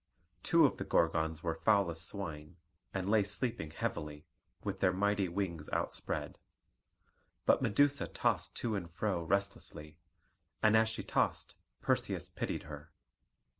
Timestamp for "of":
0.65-0.77